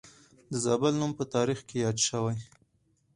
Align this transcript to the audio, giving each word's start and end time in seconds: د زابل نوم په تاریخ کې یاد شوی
د 0.51 0.53
زابل 0.65 0.93
نوم 0.99 1.11
په 1.19 1.23
تاریخ 1.35 1.59
کې 1.67 1.75
یاد 1.85 1.97
شوی 2.07 2.37